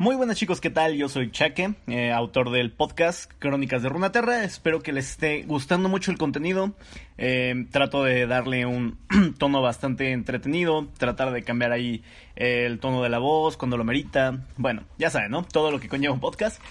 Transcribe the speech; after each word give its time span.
Muy 0.00 0.14
buenas 0.14 0.36
chicos, 0.36 0.60
¿qué 0.60 0.70
tal? 0.70 0.94
Yo 0.94 1.08
soy 1.08 1.32
Chaque, 1.32 1.74
eh, 1.88 2.12
autor 2.12 2.52
del 2.52 2.70
podcast 2.70 3.32
Crónicas 3.40 3.82
de 3.82 3.88
Runaterra. 3.88 4.44
Espero 4.44 4.80
que 4.80 4.92
les 4.92 5.10
esté 5.10 5.42
gustando 5.42 5.88
mucho 5.88 6.12
el 6.12 6.18
contenido. 6.18 6.72
Eh, 7.16 7.66
trato 7.72 8.04
de 8.04 8.28
darle 8.28 8.64
un 8.64 8.96
tono 9.38 9.60
bastante 9.60 10.12
entretenido, 10.12 10.86
tratar 10.98 11.32
de 11.32 11.42
cambiar 11.42 11.72
ahí 11.72 12.04
eh, 12.36 12.64
el 12.64 12.78
tono 12.78 13.02
de 13.02 13.08
la 13.08 13.18
voz 13.18 13.56
cuando 13.56 13.76
lo 13.76 13.82
merita. 13.82 14.46
Bueno, 14.56 14.84
ya 14.98 15.10
saben, 15.10 15.32
¿no? 15.32 15.42
Todo 15.42 15.72
lo 15.72 15.80
que 15.80 15.88
conlleva 15.88 16.14
un 16.14 16.20
podcast. 16.20 16.62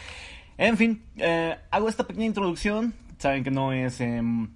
En 0.57 0.77
fin, 0.77 1.03
hago 1.69 1.89
esta 1.89 2.07
pequeña 2.07 2.27
introducción. 2.27 2.93
Saben 3.17 3.43
que 3.43 3.51
no 3.51 3.73
es 3.73 3.99
em, 3.99 4.47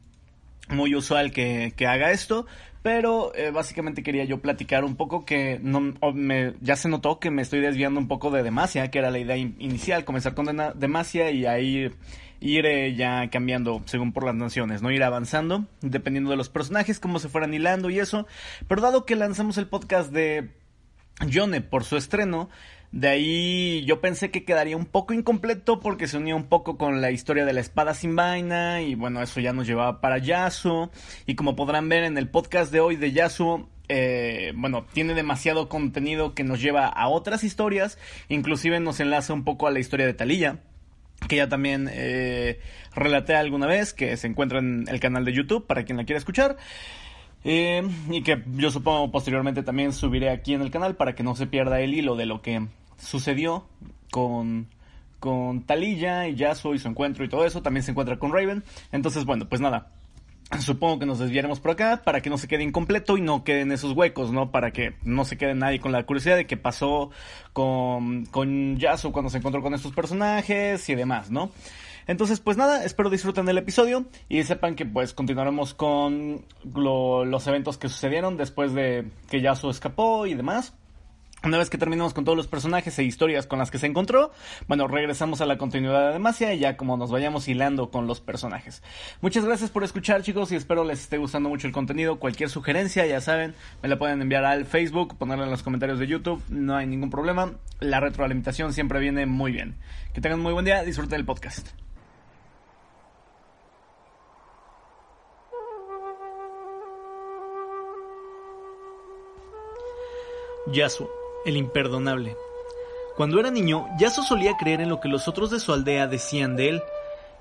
muy 0.70 0.96
usual 0.96 1.34
que, 1.34 1.74
que 1.76 1.88
haga 1.88 2.12
esto, 2.12 2.48
pero 2.82 3.34
eh, 3.36 3.52
básicamente 3.52 4.04
quería 4.04 4.24
yo 4.24 4.40
platicar 4.40 4.84
un 4.84 4.96
poco 4.96 5.24
que 5.26 5.60
no, 5.62 5.94
me, 6.14 6.54
ya 6.62 6.76
se 6.76 6.90
notó 6.90 7.20
que 7.20 7.30
me 7.30 7.42
estoy 7.42 7.60
desviando 7.60 8.00
un 8.00 8.08
poco 8.08 8.32
de 8.32 8.44
Demacia, 8.44 8.90
que 8.90 9.00
era 9.00 9.12
la 9.12 9.20
idea 9.20 9.38
inicial, 9.38 10.04
comenzar 10.04 10.34
con 10.34 10.48
Demacia 10.76 11.32
y 11.32 11.46
ahí 11.46 11.92
ir 12.40 12.66
eh, 12.66 12.96
ya 12.96 13.30
cambiando 13.30 13.82
según 13.86 14.12
por 14.12 14.26
las 14.26 14.36
naciones, 14.36 14.82
¿no? 14.82 14.92
Ir 14.92 15.04
avanzando, 15.04 15.66
dependiendo 15.82 16.32
de 16.32 16.38
los 16.38 16.50
personajes, 16.50 17.00
cómo 17.00 17.20
se 17.20 17.30
fueran 17.30 17.54
hilando 17.54 17.90
y 17.90 18.00
eso. 18.00 18.28
Pero 18.68 18.82
dado 18.82 19.06
que 19.06 19.16
lanzamos 19.16 19.58
el 19.60 19.68
podcast 19.68 20.12
de 20.12 20.50
Yone 21.28 21.62
por 21.62 21.84
su 21.84 21.98
estreno, 21.98 22.50
de 22.92 23.08
ahí 23.08 23.86
yo 23.86 24.02
pensé 24.02 24.32
que 24.32 24.44
quedaría 24.44 24.76
un 24.76 24.86
poco 24.86 25.14
incompleto 25.14 25.80
porque 25.80 26.08
se 26.08 26.18
unía 26.18 26.36
un 26.36 26.46
poco 26.46 26.78
con 26.78 27.02
la 27.02 27.12
historia 27.12 27.46
de 27.46 27.54
la 27.54 27.62
espada 27.62 27.94
sin 27.94 28.16
vaina 28.16 28.82
y 28.82 28.96
bueno, 28.96 29.22
eso 29.22 29.40
ya 29.40 29.54
nos 29.54 29.66
llevaba 29.66 30.02
para 30.02 30.18
Yasuo 30.18 30.92
y 31.26 31.36
como 31.36 31.56
podrán 31.56 31.88
ver 31.88 32.04
en 32.04 32.18
el 32.18 32.30
podcast 32.30 32.72
de 32.72 32.82
hoy 32.82 32.98
de 32.98 33.12
Yasuo 33.12 33.70
eh, 33.94 34.54
bueno, 34.56 34.86
tiene 34.94 35.14
demasiado 35.14 35.68
contenido 35.68 36.34
que 36.34 36.46
nos 36.46 36.62
lleva 36.62 36.88
a 36.88 37.10
otras 37.10 37.44
historias, 37.44 37.98
inclusive 38.30 38.80
nos 38.80 39.02
enlaza 39.02 39.34
un 39.34 39.44
poco 39.44 39.68
a 39.68 39.72
la 39.72 39.80
historia 39.80 40.06
de 40.06 40.14
Talilla, 40.14 40.60
que 41.28 41.36
ya 41.36 41.50
también 41.50 41.90
eh, 41.92 42.62
relaté 42.96 43.36
alguna 43.36 43.68
vez, 43.68 43.94
que 43.94 44.16
se 44.16 44.28
encuentra 44.28 44.60
en 44.60 44.86
el 44.88 45.02
canal 45.02 45.26
de 45.26 45.34
YouTube 45.34 45.68
para 45.68 45.84
quien 45.84 45.98
la 45.98 46.06
quiera 46.06 46.20
escuchar. 46.20 46.56
Eh, 47.44 47.84
y 48.10 48.22
que 48.22 48.42
yo 48.56 48.72
supongo 48.72 49.12
posteriormente 49.12 49.64
también 49.64 49.94
subiré 49.94 50.30
aquí 50.30 50.54
en 50.54 50.62
el 50.62 50.70
canal 50.70 50.96
para 50.96 51.16
que 51.16 51.24
no 51.24 51.36
se 51.36 51.48
pierda 51.48 51.82
el 51.82 51.94
hilo 51.96 52.16
de 52.16 52.28
lo 52.28 52.42
que 52.44 52.68
sucedió 53.02 53.66
con, 54.12 54.68
con 55.20 55.64
Talilla 55.64 56.28
y 56.28 56.36
Yasuo 56.36 56.74
y 56.74 56.80
su 56.80 56.88
encuentro 56.88 57.24
y 57.24 57.30
todo 57.30 57.46
eso. 57.46 57.62
También 57.62 57.84
se 57.84 57.92
encuentra 57.92 58.18
con 58.18 58.32
Raven. 58.32 58.64
Entonces, 58.92 59.26
bueno, 59.26 59.48
pues 59.48 59.62
nada. 59.62 59.92
Supongo 60.60 61.00
que 61.00 61.06
nos 61.06 61.20
desviaremos 61.20 61.62
por 61.62 61.72
acá 61.72 62.02
para 62.04 62.20
que 62.22 62.30
no 62.30 62.38
se 62.38 62.50
quede 62.50 62.64
incompleto 62.64 63.18
y 63.18 63.22
no 63.22 63.46
queden 63.46 63.72
esos 63.72 63.94
huecos, 63.94 64.34
¿no? 64.34 64.52
Para 64.52 64.72
que 64.72 64.96
no 65.04 65.24
se 65.24 65.38
quede 65.38 65.56
nadie 65.56 65.80
con 65.80 65.94
la 65.94 66.04
curiosidad 66.04 66.36
de 66.36 66.46
qué 66.46 66.58
pasó 66.58 67.10
con, 67.54 68.26
con 68.26 68.78
Yasuo 68.78 69.14
cuando 69.14 69.30
se 69.30 69.38
encontró 69.38 69.62
con 69.62 69.74
estos 69.74 69.94
personajes 69.94 70.90
y 70.90 70.96
demás, 70.96 71.32
¿no? 71.32 71.52
Entonces, 72.08 72.42
pues 72.42 72.58
nada, 72.58 72.84
espero 72.84 73.10
disfruten 73.10 73.46
del 73.46 73.60
episodio 73.60 74.06
y 74.28 74.44
sepan 74.44 74.76
que 74.76 74.86
pues 74.86 75.14
continuaremos 75.14 75.74
con 75.74 76.44
los 76.74 77.48
eventos 77.48 77.78
que 77.78 77.88
sucedieron 77.88 78.36
después 78.36 78.74
de 78.74 79.10
que 79.30 79.40
Yasuo 79.40 79.72
escapó 79.72 80.26
y 80.26 80.34
demás. 80.34 80.74
Una 81.44 81.58
vez 81.58 81.72
que 81.72 81.80
terminemos 81.80 82.14
con 82.14 82.24
todos 82.24 82.38
los 82.38 82.46
personajes 82.46 83.00
e 83.00 83.04
historias 83.04 83.48
con 83.48 83.58
las 83.58 83.72
que 83.72 83.80
se 83.80 83.88
encontró, 83.88 84.32
bueno, 84.68 84.88
regresamos 84.88 85.42
a 85.42 85.48
la 85.48 85.58
continuidad 85.58 86.08
de 86.08 86.14
Demacia 86.14 86.54
y 86.54 86.60
ya 86.60 86.78
como 86.78 86.98
nos 86.98 87.10
vayamos 87.10 87.48
hilando 87.48 87.90
con 87.90 88.06
los 88.06 88.22
personajes. 88.22 88.84
Muchas 89.22 89.44
gracias 89.44 89.72
por 89.72 89.84
escuchar 89.84 90.22
chicos 90.22 90.52
y 90.52 90.56
espero 90.56 90.84
les 90.84 91.02
esté 91.02 91.18
gustando 91.18 91.50
mucho 91.50 91.66
el 91.66 91.74
contenido. 91.74 92.20
Cualquier 92.20 92.52
sugerencia, 92.52 93.08
ya 93.08 93.22
saben, 93.22 93.56
me 93.82 93.90
la 93.90 93.98
pueden 93.98 94.22
enviar 94.22 94.46
al 94.46 94.66
Facebook, 94.66 95.18
ponerla 95.18 95.46
en 95.46 95.50
los 95.52 95.64
comentarios 95.64 95.98
de 95.98 96.06
YouTube, 96.06 96.44
no 96.50 96.76
hay 96.76 96.86
ningún 96.86 97.10
problema. 97.10 97.54
La 97.80 98.00
retroalimentación 98.00 98.72
siempre 98.72 99.00
viene 99.00 99.26
muy 99.26 99.52
bien. 99.52 99.78
Que 100.14 100.22
tengan 100.22 100.38
un 100.38 100.44
muy 100.44 100.54
buen 100.54 100.66
día, 100.66 100.84
disfruten 100.84 101.20
el 101.20 101.26
podcast. 101.26 101.70
Yasuo 110.68 111.21
el 111.46 111.58
imperdonable. 111.58 112.36
Cuando 113.16 113.40
era 113.40 113.52
niño, 113.52 113.88
Yasuo 114.00 114.24
solía 114.24 114.58
creer 114.58 114.82
en 114.82 114.90
lo 114.90 115.00
que 115.00 115.10
los 115.10 115.28
otros 115.28 115.52
de 115.52 115.60
su 115.60 115.74
aldea 115.74 116.08
decían 116.08 116.56
de 116.56 116.70
él. 116.70 116.84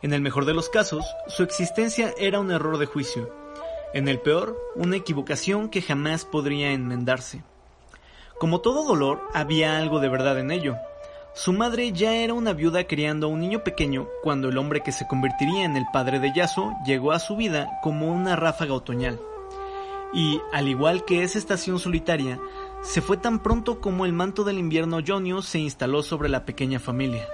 En 0.03 0.13
el 0.13 0.21
mejor 0.21 0.45
de 0.45 0.55
los 0.55 0.69
casos, 0.69 1.05
su 1.29 1.43
existencia 1.43 2.13
era 2.19 2.41
un 2.41 2.51
error 2.51 2.79
de 2.79 2.87
juicio. 2.87 3.31
En 3.93 4.09
el 4.09 4.21
peor, 4.21 4.57
una 4.75 4.97
equivocación 4.97 5.69
que 5.69 5.83
jamás 5.83 6.25
podría 6.25 6.73
enmendarse. 6.73 7.43
Como 8.39 8.61
todo 8.61 8.85
dolor, 8.85 9.21
había 9.35 9.79
algo 9.79 10.01
de 10.01 10.09
verdad 10.09 10.39
en 10.39 10.51
ello. 10.51 10.77
Su 11.35 11.53
madre 11.53 11.93
ya 11.93 12.15
era 12.15 12.35
una 12.35 12.53
viuda 12.53 12.85
criando 12.85 13.27
a 13.27 13.31
un 13.31 13.41
niño 13.41 13.63
pequeño 13.63 14.09
cuando 14.23 14.49
el 14.49 14.59
hombre 14.59 14.83
que 14.83 14.93
se 14.93 15.07
convertiría 15.07 15.65
en 15.65 15.77
el 15.77 15.87
padre 15.93 16.19
de 16.19 16.33
Yasuo 16.35 16.77
llegó 16.85 17.13
a 17.13 17.21
su 17.21 17.37
vida 17.37 17.79
como 17.83 18.09
una 18.09 18.37
ráfaga 18.37 18.75
otoñal. 18.75 19.21
Y, 20.13 20.41
al 20.53 20.69
igual 20.69 21.05
que 21.05 21.23
esa 21.23 21.39
estación 21.39 21.79
solitaria, 21.79 22.41
se 22.83 23.03
fue 23.03 23.17
tan 23.17 23.41
pronto 23.41 23.81
como 23.81 24.05
el 24.05 24.13
manto 24.13 24.45
del 24.45 24.59
invierno 24.59 25.01
Jonio 25.07 25.43
se 25.43 25.59
instaló 25.59 26.03
sobre 26.03 26.29
la 26.29 26.45
pequeña 26.45 26.81
familia. 26.81 27.29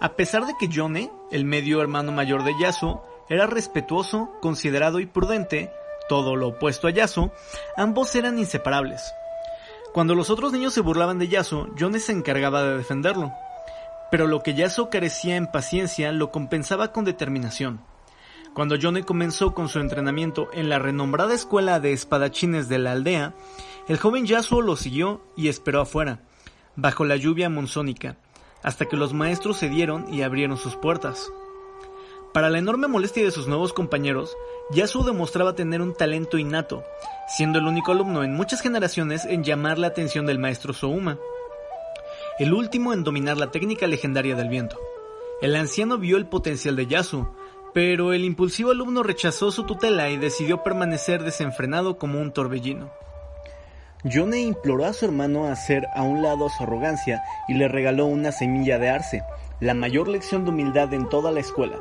A 0.00 0.14
pesar 0.14 0.46
de 0.46 0.54
que 0.58 0.68
Yone, 0.68 1.10
el 1.30 1.44
medio 1.44 1.80
hermano 1.80 2.12
mayor 2.12 2.44
de 2.44 2.54
Yasuo, 2.58 3.04
era 3.28 3.46
respetuoso, 3.46 4.30
considerado 4.40 5.00
y 5.00 5.06
prudente, 5.06 5.72
todo 6.08 6.36
lo 6.36 6.48
opuesto 6.48 6.86
a 6.86 6.90
Yasuo, 6.90 7.32
ambos 7.76 8.14
eran 8.14 8.38
inseparables. 8.38 9.02
Cuando 9.92 10.14
los 10.14 10.30
otros 10.30 10.52
niños 10.52 10.74
se 10.74 10.80
burlaban 10.80 11.18
de 11.18 11.28
Yasuo, 11.28 11.74
Yone 11.74 11.98
se 11.98 12.12
encargaba 12.12 12.62
de 12.62 12.76
defenderlo. 12.76 13.32
Pero 14.10 14.26
lo 14.26 14.42
que 14.42 14.54
Yasuo 14.54 14.90
carecía 14.90 15.36
en 15.36 15.46
paciencia 15.46 16.12
lo 16.12 16.30
compensaba 16.30 16.92
con 16.92 17.04
determinación. 17.04 17.80
Cuando 18.58 18.74
Yone 18.74 19.04
comenzó 19.04 19.54
con 19.54 19.68
su 19.68 19.78
entrenamiento 19.78 20.48
en 20.52 20.68
la 20.68 20.80
renombrada 20.80 21.32
escuela 21.32 21.78
de 21.78 21.92
espadachines 21.92 22.68
de 22.68 22.80
la 22.80 22.90
aldea, 22.90 23.32
el 23.86 23.98
joven 23.98 24.26
Yasuo 24.26 24.62
lo 24.62 24.74
siguió 24.74 25.20
y 25.36 25.46
esperó 25.46 25.80
afuera, 25.80 26.22
bajo 26.74 27.04
la 27.04 27.14
lluvia 27.14 27.48
monzónica, 27.48 28.16
hasta 28.64 28.86
que 28.86 28.96
los 28.96 29.14
maestros 29.14 29.60
cedieron 29.60 30.12
y 30.12 30.22
abrieron 30.22 30.56
sus 30.56 30.74
puertas. 30.74 31.30
Para 32.34 32.50
la 32.50 32.58
enorme 32.58 32.88
molestia 32.88 33.22
de 33.22 33.30
sus 33.30 33.46
nuevos 33.46 33.72
compañeros, 33.72 34.36
Yasuo 34.72 35.04
demostraba 35.04 35.54
tener 35.54 35.80
un 35.80 35.94
talento 35.94 36.36
innato, 36.36 36.82
siendo 37.28 37.60
el 37.60 37.66
único 37.66 37.92
alumno 37.92 38.24
en 38.24 38.34
muchas 38.34 38.60
generaciones 38.60 39.24
en 39.24 39.44
llamar 39.44 39.78
la 39.78 39.86
atención 39.86 40.26
del 40.26 40.40
maestro 40.40 40.72
Souma, 40.72 41.16
el 42.40 42.52
último 42.52 42.92
en 42.92 43.04
dominar 43.04 43.36
la 43.36 43.52
técnica 43.52 43.86
legendaria 43.86 44.34
del 44.34 44.48
viento. 44.48 44.80
El 45.40 45.54
anciano 45.54 45.96
vio 45.98 46.16
el 46.16 46.26
potencial 46.26 46.74
de 46.74 46.88
Yasuo, 46.88 47.37
pero 47.74 48.12
el 48.12 48.24
impulsivo 48.24 48.70
alumno 48.70 49.02
rechazó 49.02 49.50
su 49.50 49.64
tutela 49.64 50.10
y 50.10 50.16
decidió 50.16 50.62
permanecer 50.62 51.22
desenfrenado 51.22 51.98
como 51.98 52.20
un 52.20 52.32
torbellino. 52.32 52.90
Yone 54.04 54.40
imploró 54.40 54.84
a 54.84 54.92
su 54.92 55.06
hermano 55.06 55.46
hacer 55.46 55.86
a 55.94 56.02
un 56.02 56.22
lado 56.22 56.48
su 56.48 56.62
arrogancia 56.62 57.22
y 57.48 57.54
le 57.54 57.66
regaló 57.68 58.06
una 58.06 58.30
semilla 58.30 58.78
de 58.78 58.90
arce, 58.90 59.22
la 59.60 59.74
mayor 59.74 60.08
lección 60.08 60.44
de 60.44 60.50
humildad 60.50 60.94
en 60.94 61.08
toda 61.08 61.32
la 61.32 61.40
escuela. 61.40 61.78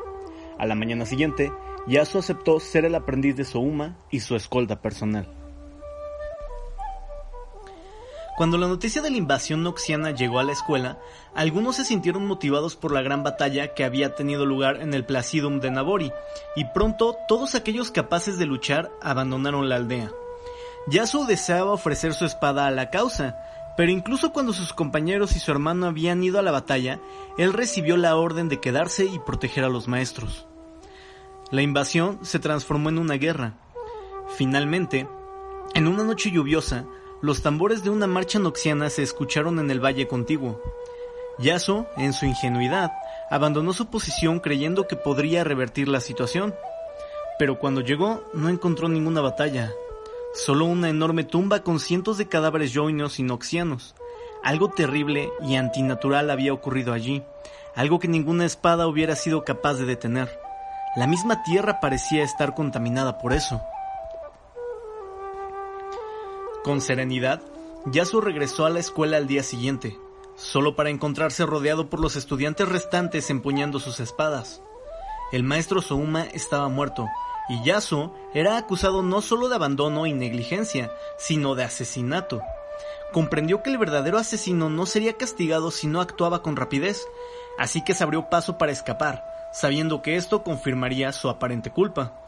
A 0.58 0.66
la 0.66 0.74
mañana 0.74 1.06
siguiente, 1.06 1.52
Yasuo 1.86 2.19
aceptó 2.19 2.59
ser 2.59 2.86
el 2.86 2.96
aprendiz 2.96 3.36
de 3.36 3.46
Souma 3.46 3.98
y 4.09 4.22
su 4.22 4.36
escolta 4.36 4.81
personal. 4.81 5.37
Cuando 8.38 8.59
la 8.59 8.68
noticia 8.68 9.02
de 9.02 9.09
la 9.09 9.18
invasión 9.18 9.64
noxiana 9.64 10.12
llegó 10.12 10.38
a 10.38 10.44
la 10.44 10.52
escuela, 10.52 11.00
algunos 11.34 11.78
se 11.78 11.86
sintieron 11.86 12.28
motivados 12.28 12.75
por 12.75 12.92
la 12.92 13.02
gran 13.02 13.24
batalla 13.24 13.74
que 13.74 13.84
había 13.84 14.14
tenido 14.14 14.46
lugar 14.46 14.80
en 14.80 14.94
el 14.94 15.06
Placidum 15.06 15.59
de 15.59 15.72
Nabori, 15.72 16.12
y 16.56 16.66
pronto 16.66 17.18
todos 17.28 17.56
aquellos 17.56 17.90
capaces 17.90 18.38
de 18.38 18.46
luchar 18.46 18.92
abandonaron 19.02 19.70
la 19.70 19.78
aldea. 19.78 20.12
Yasuo 20.86 21.25
deseaba 21.25 21.72
ofrecer 21.72 22.14
su 22.14 22.25
espada 22.25 22.68
a 22.68 22.72
la 22.72 22.92
causa, 22.92 23.38
pero 23.75 23.92
incluso 23.92 24.31
cuando 24.31 24.54
sus 24.54 24.72
compañeros 24.72 25.36
y 25.36 25.40
su 25.40 25.50
hermano 25.50 25.88
habían 25.88 26.24
ido 26.24 26.38
a 26.38 26.44
la 26.44 26.51
batalla, 26.51 27.00
él 27.40 27.54
recibió 27.54 27.98
la 27.98 28.16
orden 28.18 28.50
de 28.50 28.60
quedarse 28.60 29.06
y 29.06 29.18
proteger 29.18 29.63
a 29.63 29.69
los 29.69 29.88
maestros. 29.88 30.45
La 31.50 31.63
invasión 31.63 32.19
se 32.22 32.38
transformó 32.38 32.90
en 32.90 33.00
una 33.00 33.16
guerra. 33.16 33.56
Finalmente, 34.36 35.07
en 35.74 35.88
una 35.88 36.04
noche 36.04 36.30
lluviosa, 36.30 36.86
los 37.22 37.42
tambores 37.42 37.84
de 37.84 37.90
una 37.90 38.08
marcha 38.08 38.40
noxiana 38.40 38.90
se 38.90 39.04
escucharon 39.04 39.60
en 39.60 39.72
el 39.72 39.84
valle 39.84 40.08
contiguo. 40.08 40.62
Yasuo, 41.40 41.88
en 41.98 42.14
su 42.14 42.25
ingenuidad, 42.25 42.92
abandonó 43.30 43.74
su 43.74 43.88
posición 43.88 44.40
creyendo 44.40 44.88
que 44.88 44.96
podría 44.96 45.44
revertir 45.44 45.88
la 45.88 46.00
situación. 46.00 46.54
Pero 47.40 47.60
cuando 47.60 47.81
llegó 47.81 48.24
no 48.34 48.50
encontró 48.50 48.90
ninguna 48.90 49.22
batalla, 49.22 49.72
solo 50.34 50.66
una 50.66 50.90
enorme 50.90 51.24
tumba 51.24 51.62
con 51.62 51.80
cientos 51.80 52.18
de 52.18 52.28
cadáveres 52.28 52.72
yoinos 52.72 53.19
y 53.19 53.24
noxianos. 53.24 53.96
Algo 54.44 54.69
terrible 54.69 55.31
y 55.42 55.56
antinatural 55.56 56.30
había 56.30 56.54
ocurrido 56.54 56.94
allí, 56.94 57.24
algo 57.75 58.00
que 58.00 58.08
ninguna 58.08 58.46
espada 58.46 58.88
hubiera 58.88 59.16
sido 59.16 59.44
capaz 59.44 59.75
de 59.75 59.86
detener. 59.86 60.40
La 60.96 61.06
misma 61.06 61.44
tierra 61.44 61.80
parecía 61.80 62.24
estar 62.24 62.56
contaminada 62.56 63.19
por 63.19 63.34
eso. 63.34 63.62
Con 66.68 66.81
serenidad, 66.81 67.42
Yasuo 67.86 68.19
regresó 68.19 68.66
a 68.66 68.69
la 68.69 68.81
escuela 68.81 69.16
al 69.16 69.25
día 69.25 69.42
siguiente, 69.42 69.98
solo 70.36 70.75
para 70.75 70.90
encontrarse 70.90 71.46
rodeado 71.46 71.90
por 71.90 72.02
los 72.02 72.18
estudiantes 72.18 72.68
restantes 72.68 73.30
empuñando 73.30 73.80
sus 73.80 74.02
espadas. 74.02 74.62
El 75.31 75.44
maestro 75.44 75.81
Souma 75.81 76.24
estaba 76.25 76.68
muerto, 76.68 77.08
y 77.48 77.64
Yasuo 77.64 78.14
era 78.34 78.58
acusado 78.58 79.02
no 79.02 79.22
solo 79.22 79.48
de 79.48 79.56
abandono 79.56 80.08
y 80.08 80.12
negligencia, 80.12 80.92
sino 81.18 81.56
de 81.56 81.64
asesinato. 81.64 82.42
Comprendió 83.14 83.64
que 83.64 83.69
el 83.69 83.78
verdadero 83.78 84.18
asesino 84.18 84.69
no 84.69 84.86
sería 84.86 85.14
castigado 85.14 85.72
si 85.72 85.88
no 85.88 86.02
actuaba 86.02 86.44
con 86.44 86.58
rapidez, 86.58 87.08
así 87.58 87.81
que 87.81 87.94
se 87.94 88.04
abrió 88.04 88.30
paso 88.30 88.58
para 88.58 88.74
escapar, 88.74 89.24
sabiendo 89.54 90.02
que 90.02 90.18
esto 90.18 90.44
confirmaría 90.44 91.14
su 91.14 91.30
aparente 91.30 91.72
culpa. 91.72 92.26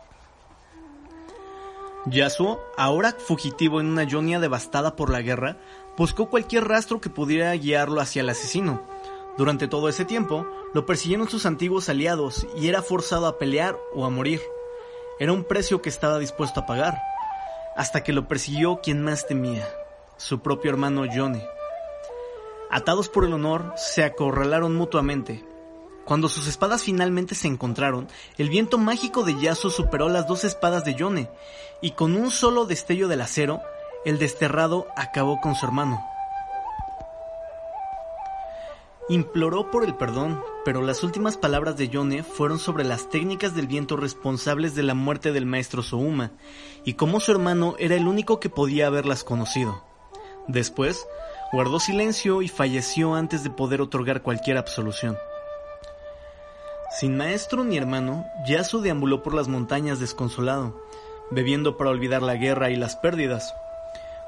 Yasuo, 2.06 2.62
ahora 2.78 3.12
fugitivo 3.12 3.82
en 3.82 3.88
una 3.88 4.10
Jonia 4.10 4.40
devastada 4.40 4.96
por 4.96 5.10
la 5.10 5.22
guerra, 5.22 5.58
buscó 5.98 6.30
cualquier 6.30 6.68
rastro 6.68 7.02
que 7.02 7.10
pudiera 7.10 7.54
guiarlo 7.54 8.00
hacia 8.00 8.22
el 8.22 8.30
asesino. 8.30 8.82
Durante 9.38 9.68
todo 9.68 9.90
ese 9.90 10.06
tiempo, 10.06 10.48
lo 10.74 10.86
persiguieron 10.86 11.30
sus 11.30 11.46
antiguos 11.46 11.90
aliados 11.90 12.48
y 12.56 12.68
era 12.68 12.82
forzado 12.82 13.28
a 13.28 13.38
pelear 13.38 13.78
o 13.94 14.06
a 14.06 14.10
morir. 14.10 14.42
Era 15.20 15.34
un 15.34 15.44
precio 15.44 15.82
que 15.82 15.90
estaba 15.90 16.20
dispuesto 16.20 16.62
a 16.62 16.66
pagar, 16.66 16.98
hasta 17.76 18.04
que 18.04 18.14
lo 18.14 18.28
persiguió 18.28 18.80
quien 18.82 19.04
más 19.04 19.28
temía, 19.28 19.68
su 20.18 20.40
propio 20.40 20.72
hermano 20.72 21.06
Yone. 21.06 21.46
Atados 22.72 23.10
por 23.10 23.26
el 23.26 23.34
honor, 23.34 23.74
se 23.76 24.04
acorralaron 24.04 24.76
mutuamente, 24.76 25.44
cuando 26.06 26.30
sus 26.30 26.48
espadas 26.48 26.84
finalmente 26.84 27.36
se 27.36 27.48
encontraron, 27.48 28.08
el 28.38 28.50
viento 28.50 28.78
mágico 28.78 29.24
de 29.24 29.40
Yasuo 29.40 29.70
superó 29.70 30.10
las 30.10 30.28
dos 30.28 30.44
espadas 30.44 30.84
de 30.84 30.96
Yone, 30.96 31.30
y 31.82 31.92
con 31.92 32.16
un 32.16 32.32
solo 32.32 32.66
destello 32.66 33.08
del 33.08 33.22
acero, 33.22 33.62
el 34.06 34.18
desterrado 34.18 34.88
acabó 34.96 35.40
con 35.40 35.56
su 35.56 35.66
hermano. 35.66 36.04
Imploró 39.10 39.72
por 39.72 39.84
el 39.84 39.96
perdón, 39.96 40.44
pero 40.64 40.82
las 40.84 41.04
últimas 41.04 41.36
palabras 41.36 41.78
de 41.78 41.90
Yone 41.90 42.24
fueron 42.24 42.60
sobre 42.60 42.84
las 42.84 43.10
técnicas 43.10 43.56
del 43.56 43.66
viento 43.66 43.98
responsables 43.98 44.76
de 44.76 44.84
la 44.84 44.94
muerte 44.94 45.32
del 45.32 45.48
maestro 45.48 45.82
Souma, 45.82 46.32
y 46.86 46.94
cómo 46.94 47.20
su 47.20 47.32
hermano 47.32 47.76
era 47.80 47.96
el 47.96 48.08
único 48.08 48.40
que 48.40 48.50
podía 48.50 48.88
haberlas 48.88 49.24
conocido. 49.24 49.84
Después, 50.48 51.06
guardó 51.52 51.80
silencio 51.80 52.42
y 52.42 52.48
falleció 52.48 53.16
antes 53.16 53.44
de 53.44 53.50
poder 53.50 53.82
otorgar 53.82 54.22
cualquier 54.22 54.58
absolución. 54.58 55.18
Sin 57.00 57.16
maestro 57.16 57.64
ni 57.64 57.78
hermano, 57.78 58.26
Yasuo 58.46 58.82
deambuló 58.82 59.24
por 59.24 59.34
las 59.34 59.48
montañas 59.48 60.02
desconsolado, 60.02 60.86
bebiendo 61.32 61.78
para 61.78 61.92
olvidar 61.92 62.22
la 62.22 62.36
guerra 62.36 62.72
y 62.72 62.76
las 62.76 62.98
pérdidas, 62.98 63.56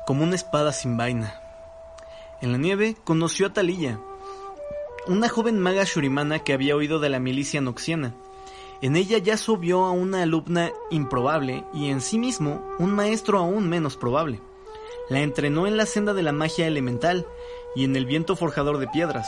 como 0.07 0.23
una 0.23 0.35
espada 0.35 0.71
sin 0.71 0.95
vaina. 0.95 1.37
En 2.39 2.53
la 2.53 2.57
nieve 2.57 2.95
conoció 3.03 3.47
a 3.47 3.49
Talilla, 3.51 3.99
una 5.05 5.27
joven 5.27 5.59
maga 5.59 5.83
shurimana 5.83 6.39
que 6.39 6.53
había 6.53 6.77
oído 6.77 6.99
de 6.99 7.09
la 7.09 7.19
milicia 7.19 7.59
noxiana. 7.59 8.13
En 8.81 8.95
ella 8.95 9.17
Yasuo 9.17 9.57
vio 9.57 9.83
a 9.83 9.91
una 9.91 10.23
alumna 10.23 10.71
improbable 10.91 11.65
y 11.73 11.89
en 11.89 11.99
sí 11.99 12.17
mismo 12.17 12.65
un 12.79 12.93
maestro 12.93 13.37
aún 13.37 13.67
menos 13.67 13.97
probable. 13.97 14.39
La 15.09 15.19
entrenó 15.19 15.67
en 15.67 15.75
la 15.75 15.85
senda 15.85 16.13
de 16.13 16.23
la 16.23 16.31
magia 16.31 16.67
elemental 16.67 17.27
y 17.75 17.83
en 17.83 17.97
el 17.97 18.05
viento 18.05 18.37
forjador 18.37 18.77
de 18.77 18.87
piedras, 18.87 19.27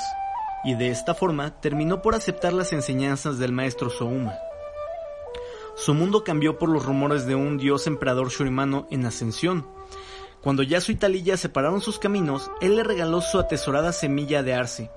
y 0.63 0.75
de 0.75 0.89
esta 0.89 1.13
forma 1.13 1.60
terminó 1.60 2.01
por 2.01 2.15
aceptar 2.15 2.54
las 2.54 2.74
enseñanzas 2.74 3.38
del 3.38 3.51
maestro 3.51 3.89
Souma. 3.89 4.33
Su 5.75 5.94
mundo 5.94 6.24
cambió 6.24 6.60
por 6.60 6.69
los 6.69 6.86
rumores 6.86 7.25
de 7.25 7.36
un 7.36 7.57
dios 7.57 7.88
emperador 7.88 8.30
shurimano 8.30 8.88
en 8.92 9.06
ascensión. 9.06 9.68
Cuando 10.42 10.62
Yasuo 10.62 10.94
y 10.94 10.98
Talilla 10.98 11.36
separaron 11.36 11.81
sus 11.81 12.00
caminos, 12.00 12.51
él 12.62 12.75
le 12.75 12.83
regaló 12.83 13.21
su 13.21 13.39
atesorada 13.39 13.92
semilla 13.92 14.44
de 14.44 14.54
arce. 14.54 14.92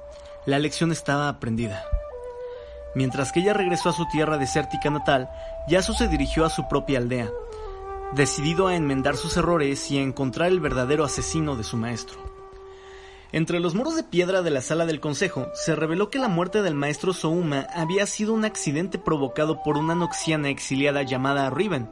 La 0.45 0.59
lección 0.59 0.93
estaba 0.93 1.29
aprendida. 1.29 1.85
Mientras 2.95 3.33
que 3.33 3.41
ella 3.41 3.55
regresó 3.55 3.89
a 3.91 3.93
su 3.93 4.07
tierra 4.09 4.39
desértica 4.39 4.91
natal, 4.91 5.31
Yasuo 5.69 5.95
se 5.95 6.09
dirigió 6.09 6.45
a 6.45 6.51
su 6.51 6.69
propia 6.69 6.99
aldea, 6.99 7.31
decidido 8.13 8.69
a 8.69 8.77
enmendar 8.77 9.17
sus 9.17 9.37
errores 9.37 9.91
y 9.91 9.99
a 9.99 10.03
encontrar 10.03 10.49
el 10.49 10.61
verdadero 10.61 11.05
asesino 11.05 11.57
de 11.57 11.65
su 11.65 11.77
maestro. 11.77 12.36
Entre 13.33 13.59
los 13.59 13.75
muros 13.75 13.97
de 13.97 14.05
piedra 14.05 14.43
de 14.43 14.51
la 14.51 14.61
sala 14.61 14.87
del 14.87 15.01
consejo 15.01 15.49
se 15.55 15.75
reveló 15.75 16.11
que 16.11 16.19
la 16.19 16.29
muerte 16.29 16.63
del 16.63 16.75
maestro 16.75 17.13
Souma 17.13 17.67
había 17.75 18.07
sido 18.07 18.33
un 18.33 18.45
accidente 18.45 18.99
provocado 18.99 19.63
por 19.63 19.77
una 19.77 19.95
noxiana 19.95 20.49
exiliada 20.49 21.03
llamada 21.03 21.51
Riven, 21.51 21.91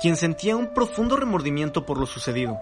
quien 0.00 0.16
sentía 0.16 0.56
un 0.56 0.74
profundo 0.74 1.16
remordimiento 1.16 1.86
por 1.86 1.98
lo 1.98 2.06
sucedido. 2.06 2.58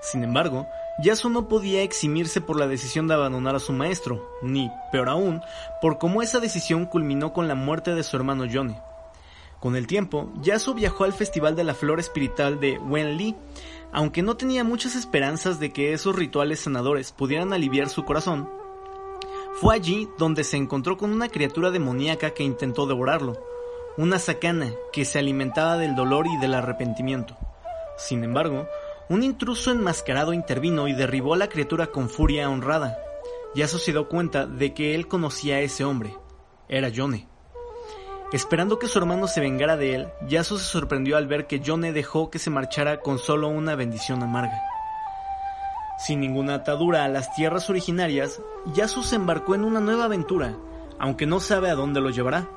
Sin 0.00 0.22
embargo, 0.22 0.68
Yasuo 1.02 1.30
no 1.30 1.48
podía 1.48 1.82
eximirse 1.82 2.40
por 2.40 2.58
la 2.58 2.66
decisión 2.66 3.08
de 3.08 3.14
abandonar 3.14 3.56
a 3.56 3.60
su 3.60 3.72
maestro, 3.72 4.28
ni, 4.42 4.70
peor 4.90 5.08
aún, 5.08 5.40
por 5.80 5.98
cómo 5.98 6.22
esa 6.22 6.38
decisión 6.38 6.86
culminó 6.86 7.32
con 7.32 7.48
la 7.48 7.54
muerte 7.54 7.94
de 7.94 8.02
su 8.02 8.16
hermano 8.16 8.44
Yone. 8.44 8.80
Con 9.62 9.76
el 9.76 9.86
tiempo, 9.86 10.32
Yasuo 10.42 10.74
viajó 10.74 11.04
al 11.04 11.12
Festival 11.12 11.54
de 11.54 11.62
la 11.62 11.74
Flor 11.74 12.00
Espiritual 12.00 12.58
de 12.58 12.78
Wenli, 12.78 13.36
aunque 13.92 14.20
no 14.20 14.36
tenía 14.36 14.64
muchas 14.64 14.96
esperanzas 14.96 15.60
de 15.60 15.72
que 15.72 15.92
esos 15.92 16.16
rituales 16.16 16.58
sanadores 16.58 17.12
pudieran 17.12 17.52
aliviar 17.52 17.88
su 17.88 18.04
corazón, 18.04 18.50
fue 19.60 19.76
allí 19.76 20.08
donde 20.18 20.42
se 20.42 20.56
encontró 20.56 20.96
con 20.96 21.12
una 21.12 21.28
criatura 21.28 21.70
demoníaca 21.70 22.30
que 22.30 22.42
intentó 22.42 22.86
devorarlo, 22.86 23.38
una 23.96 24.18
sacana 24.18 24.72
que 24.92 25.04
se 25.04 25.20
alimentaba 25.20 25.76
del 25.76 25.94
dolor 25.94 26.26
y 26.26 26.36
del 26.38 26.54
arrepentimiento. 26.54 27.36
Sin 27.96 28.24
embargo, 28.24 28.66
un 29.08 29.22
intruso 29.22 29.70
enmascarado 29.70 30.32
intervino 30.32 30.88
y 30.88 30.92
derribó 30.92 31.34
a 31.34 31.38
la 31.38 31.48
criatura 31.48 31.86
con 31.86 32.10
furia 32.10 32.50
honrada. 32.50 32.98
Yasuo 33.54 33.78
se 33.78 33.92
dio 33.92 34.08
cuenta 34.08 34.44
de 34.44 34.74
que 34.74 34.96
él 34.96 35.06
conocía 35.06 35.54
a 35.54 35.60
ese 35.60 35.84
hombre. 35.84 36.16
Era 36.68 36.88
Yone. 36.88 37.31
Esperando 38.32 38.78
que 38.78 38.88
su 38.88 38.98
hermano 38.98 39.26
se 39.26 39.40
vengara 39.42 39.76
de 39.76 39.94
él, 39.94 40.08
Yasuo 40.26 40.56
se 40.56 40.64
sorprendió 40.64 41.18
al 41.18 41.26
ver 41.26 41.46
que 41.46 41.60
Yone 41.60 41.92
dejó 41.92 42.30
que 42.30 42.38
se 42.38 42.48
marchara 42.48 43.00
con 43.00 43.18
solo 43.18 43.48
una 43.48 43.74
bendición 43.74 44.22
amarga. 44.22 44.58
Sin 45.98 46.20
ninguna 46.20 46.54
atadura 46.54 47.04
a 47.04 47.08
las 47.08 47.34
tierras 47.34 47.68
originarias, 47.68 48.40
Yasuo 48.74 49.02
se 49.02 49.16
embarcó 49.16 49.54
en 49.54 49.64
una 49.64 49.80
nueva 49.80 50.04
aventura, 50.04 50.56
aunque 50.98 51.26
no 51.26 51.40
sabe 51.40 51.68
a 51.68 51.74
dónde 51.74 52.00
lo 52.00 52.08
llevará. 52.08 52.48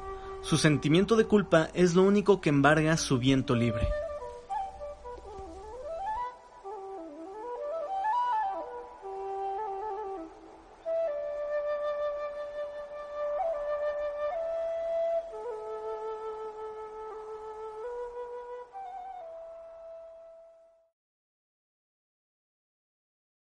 Su 0.42 0.58
sentimiento 0.58 1.18
de 1.18 1.26
culpa 1.26 1.68
es 1.74 1.94
lo 1.94 2.04
único 2.04 2.40
que 2.40 2.50
embarga 2.50 2.96
su 2.96 3.18
viento 3.18 3.54
libre. 3.54 3.86